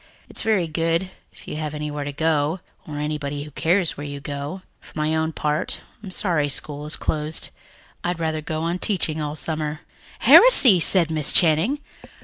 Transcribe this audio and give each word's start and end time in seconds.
"It's 0.29 0.41
very 0.41 0.67
good, 0.67 1.11
if 1.31 1.47
you 1.47 1.57
have 1.57 1.75
anywhere 1.75 2.03
to 2.05 2.11
go, 2.11 2.59
or 2.87 2.97
anybody 2.97 3.43
who 3.43 3.51
cares 3.51 3.95
where 3.97 4.03
you 4.07 4.19
go," 4.19 4.33
she 4.33 4.33
said 4.33 4.43
bitterly. 4.43 4.81
"For 4.81 4.97
my 4.97 5.15
own 5.15 5.31
part, 5.31 5.81
I'm 6.01 6.09
sorry 6.09 6.49
school 6.49 6.87
is 6.87 6.95
closed. 6.95 7.51
I'd 8.03 8.19
rather 8.19 8.41
go 8.41 8.61
on 8.61 8.79
teaching 8.79 9.21
all 9.21 9.35
summer." 9.35 9.81
"Heresy!" 10.21 10.79
said 10.79 11.11
Miss 11.11 11.31
Channing. 11.31 11.81